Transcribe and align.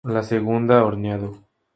La 0.03 0.23
segunda 0.23 0.81
horneado. 0.83 1.47